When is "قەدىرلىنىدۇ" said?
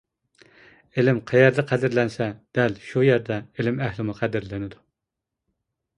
4.23-4.85